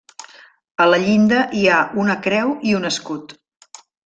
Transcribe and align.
A 0.85 0.87
la 0.91 0.99
llinda 1.03 1.43
hi 1.59 1.63
ha 1.67 1.77
una 2.05 2.17
creu 2.29 2.57
i 2.71 2.75
un 2.81 2.91
escut. 2.91 3.39